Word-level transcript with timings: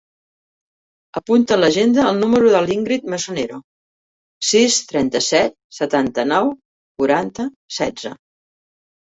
Apunta 1.19 1.53
a 1.55 1.57
l'agenda 1.59 2.05
el 2.11 2.17
número 2.23 2.53
de 2.55 2.61
l'Íngrid 2.67 3.05
Mesonero: 3.15 3.59
sis, 4.53 4.79
trenta-set, 4.93 5.57
setanta-nou, 5.81 6.51
quaranta, 7.03 7.49
setze. 7.81 8.17